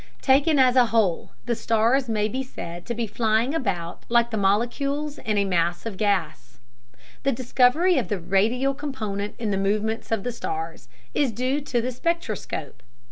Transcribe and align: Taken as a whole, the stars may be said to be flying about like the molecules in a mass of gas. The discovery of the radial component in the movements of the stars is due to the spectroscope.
Taken 0.23 0.57
as 0.57 0.75
a 0.75 0.87
whole, 0.87 1.33
the 1.45 1.53
stars 1.53 2.09
may 2.09 2.27
be 2.27 2.41
said 2.41 2.87
to 2.87 2.95
be 2.95 3.05
flying 3.05 3.53
about 3.53 4.03
like 4.09 4.31
the 4.31 4.35
molecules 4.35 5.19
in 5.19 5.37
a 5.37 5.45
mass 5.45 5.85
of 5.85 5.95
gas. 5.95 6.57
The 7.21 7.31
discovery 7.31 7.99
of 7.99 8.07
the 8.07 8.17
radial 8.19 8.73
component 8.73 9.35
in 9.37 9.51
the 9.51 9.57
movements 9.57 10.11
of 10.11 10.23
the 10.23 10.31
stars 10.31 10.89
is 11.13 11.31
due 11.31 11.61
to 11.61 11.81
the 11.83 11.91
spectroscope. 11.91 12.81